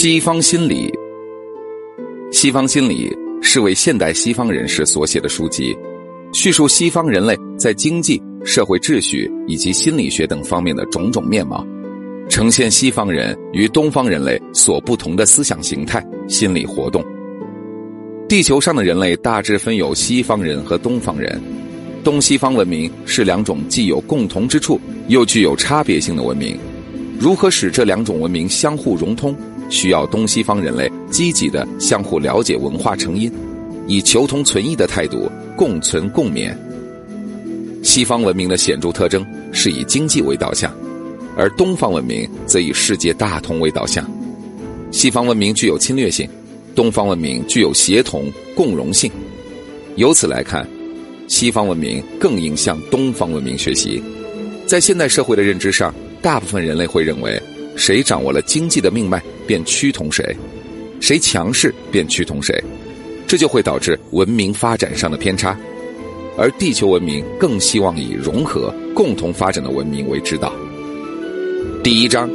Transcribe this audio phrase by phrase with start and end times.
[0.00, 0.88] 西方心理，
[2.30, 3.12] 西方心理
[3.42, 5.76] 是为现代西方人士所写的书籍，
[6.32, 11.66] 叙述西方人类在经济、社会秩序以及心理学等方面的种种面貌，
[12.28, 17.04] 呈现西方人与东方人类所不同的思想形态、心理活动。
[18.28, 21.42] 地球上的人类大致分有西方人和东方人，
[22.04, 26.56] 东西方文明是两种既有共同之处又具有差别性的文明，
[27.18, 29.36] 如何使这两种文明相互融通？
[29.68, 33.30] 需要东西方人类积极的相互了解文化成因，
[33.86, 36.56] 以求同存异的态度共存共勉。
[37.82, 40.74] 西方文明的显著特征是以经济为导向，
[41.36, 44.08] 而东方文明则以世界大同为导向。
[44.90, 46.28] 西方文明具有侵略性，
[46.74, 49.10] 东方文明具有协同共荣性。
[49.96, 50.66] 由此来看，
[51.28, 54.02] 西方文明更应向东方文明学习。
[54.66, 57.40] 在现代社会的认知上，大部分人类会认为。
[57.78, 60.24] 谁掌握了经济的命脉，便趋同谁；
[61.00, 62.62] 谁强势，便趋同谁。
[63.24, 65.56] 这就会导致文明发展上的偏差。
[66.36, 70.52] 而地球文明更希望以融合、共同发展的文明为指导。
[71.82, 72.28] 第一章：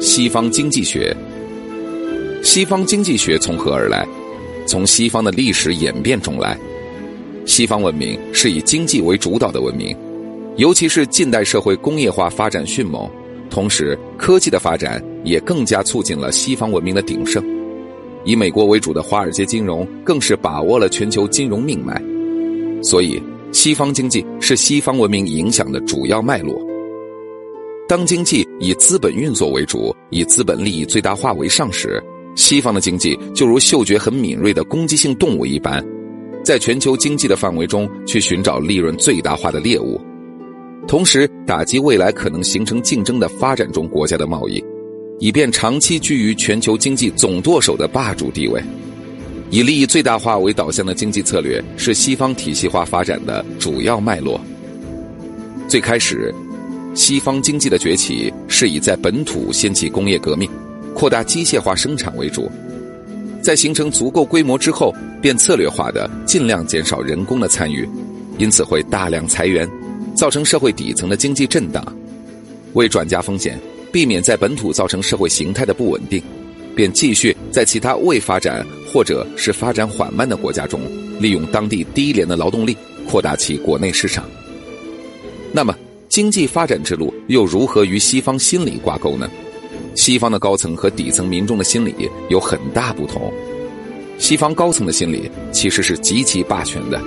[0.00, 1.14] 西方经济学。
[2.42, 4.06] 西方经济学从何而来？
[4.66, 6.58] 从西方的历史演变中来。
[7.46, 9.96] 西方文明是以经济为主导的文明，
[10.56, 13.10] 尤其是近代社会工业化发展迅猛。
[13.48, 17.42] 同时，科技的发展也更加促进了西方文明的鼎盛。
[18.24, 22.02] 以美国为主的华尔街金融更是把握了全球金融命脉。
[22.82, 26.60] 所以，西方经济是西方文明影响的主要脉络。
[27.88, 32.02] 当经济以资本运作为主，以资本利益最大化为上时，
[32.36, 35.82] 西方的经济就如嗅觉很敏锐的攻击性动物一般，
[36.44, 39.98] 在全球经济的范围中去寻找利润最大化的猎物。
[40.88, 44.64] 同时，打击未来可能形成竞争的发展中国家的贸易，
[45.18, 48.58] 以便长期居于全球经济总舵手的霸主地位。
[49.50, 54.40] 以利益最大化为导向的经济策略是西方体系化发展的主要脉络。
[55.68, 56.34] 最开始，
[56.94, 60.48] 西方经济的崛起是以在本土掀起工业革命、
[60.94, 62.50] 扩大机械化生产为主，
[63.42, 64.90] 在形成足够规模之后，
[65.20, 67.86] 便策略化的尽量减少人工的参与，
[68.38, 69.68] 因此会大量裁员。
[70.18, 71.80] 造成社会底层的经济震荡，
[72.72, 73.56] 为转嫁风险，
[73.92, 76.20] 避免在本土造成社会形态的不稳定，
[76.74, 80.80] 便继续在其他未发展或者是发展缓慢的国家中，
[81.20, 82.76] 利用当地低廉的劳动力
[83.08, 84.28] 扩大其国内市场。
[85.52, 85.72] 那么，
[86.08, 89.30] 经济发展之路又如何与西方心理挂钩呢？
[89.94, 91.94] 西方的高层和底层民众的心理
[92.28, 93.32] 有很大不同。
[94.18, 97.00] 西方高层的心理其实是极其霸权的。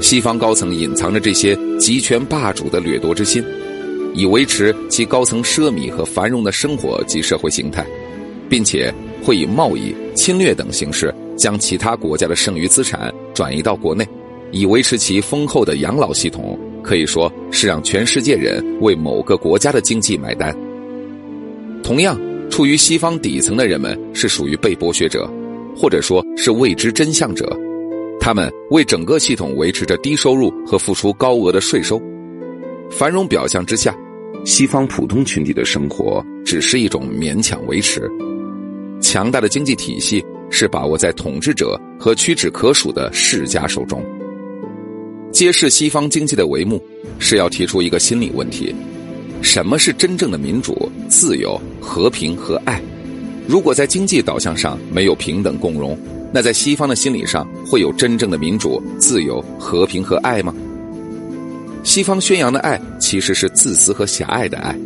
[0.00, 3.44] 西方高层隐藏着这些集权霸主的掠夺之心，
[4.14, 7.84] 以维持其高层奢靡和繁荣的生活及社会形态，
[8.48, 8.92] 并且
[9.22, 14.06] 会以贸易、侵略等形式将其他国家的剩余资产转移到国内，
[14.52, 16.58] 以维持其丰厚的养老系统。
[16.82, 20.56] 可以说是让全世界人为某个国家的经济买单。
[21.82, 22.16] 同样，
[22.48, 25.28] 处于西方底层的人们是属于被剥削者，
[25.76, 27.58] 或者说是未知真相者。
[28.26, 32.02] 他们为整个系统维持着低收入和付出高额的税收，
[32.90, 33.94] 繁荣表象之下，
[34.44, 38.10] 西方普通群体的生活只是一种勉强维持。
[39.00, 44.04] 强大的经济体系是把握在统治者和屈指可数的世家手中。
[45.30, 46.82] 揭示西方经济的帷幕，
[47.20, 48.74] 是要提出一个心理问题：
[49.40, 52.82] 什么是真正的民主、自由、和平和爱？
[53.46, 55.96] 如果在经济导向上没有平等共荣？
[56.32, 60.54] 那在西方的心理上，会有真正的民主、自由、和平和爱吗？
[61.82, 64.76] 西方宣扬的爱其实是自私和狭隘的爱，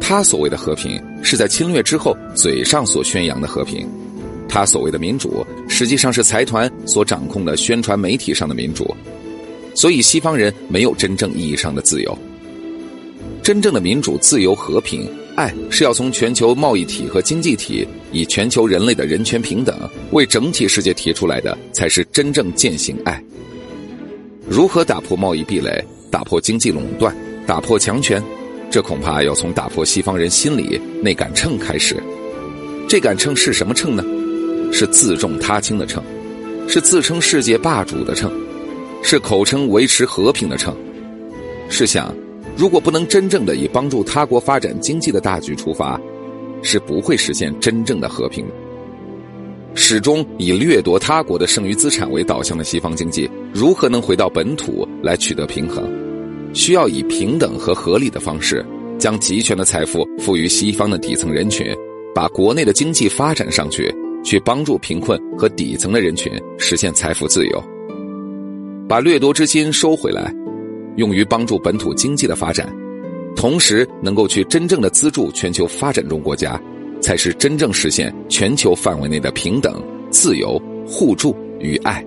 [0.00, 3.86] 他所谓的和平是在侵略之后嘴上所宣扬的和平，
[4.48, 8.96] 他所谓的民主实际上是财团所掌控的宣传媒体上的民主，
[9.74, 12.18] 所以西方人没有真正意义上的自由。
[13.42, 15.08] 真正的民主、自由、和平。
[15.38, 19.72] 爱是要从全球贸易体和经济体，以全球人类的人权平等
[20.10, 23.22] 为整体世界提出来的，才是真正践行爱。
[24.48, 25.80] 如何打破贸易壁垒，
[26.10, 28.20] 打破经济垄断，打破强权？
[28.68, 32.02] 这恐怕要从打破西方人心里那杆秤开始。
[32.88, 34.02] 这杆秤是什么秤呢？
[34.72, 36.02] 是自重他轻的秤，
[36.66, 38.28] 是自称世界霸主的秤，
[39.04, 40.76] 是口称维持和平的秤。
[41.68, 42.12] 试想。
[42.58, 45.98] 如果不能真正的以帮助他国发展经济的大局出发，
[46.60, 48.54] 是不会实现真正的和平的。
[49.74, 55.88] 始终以掠夺他国的剩余资产为导向的西方经济，如何能回到本土来取得平衡？
[56.52, 58.66] 需要以平等和合理的方式，
[58.98, 61.72] 将集权的财富赋予西方的底层人群，
[62.12, 63.94] 把国内的经济发展上去，
[64.24, 67.64] 去帮助贫困和底层的人群实现财富自由。
[68.88, 70.34] 把掠夺之心收回来，
[70.98, 72.68] 用于帮助本土经济的发展，
[73.36, 76.60] 同时能够去真正的资助全球发展中国家，
[77.00, 79.80] 才是真正实现全球范围内的平等、
[80.10, 82.04] 自由、互助与爱。